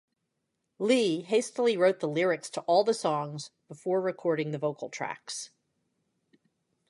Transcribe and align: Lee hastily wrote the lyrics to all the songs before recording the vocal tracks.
Lee 0.79 1.21
hastily 1.21 1.77
wrote 1.77 1.99
the 1.99 2.07
lyrics 2.07 2.49
to 2.49 2.61
all 2.61 2.83
the 2.83 2.91
songs 2.95 3.51
before 3.67 4.01
recording 4.01 4.49
the 4.49 4.57
vocal 4.57 4.89
tracks. 4.89 5.51